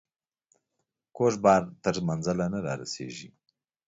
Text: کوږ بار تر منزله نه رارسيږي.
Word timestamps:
کوږ 1.15 1.33
بار 1.43 1.61
تر 1.83 1.95
منزله 2.07 2.45
نه 2.53 2.59
رارسيږي. 2.65 3.29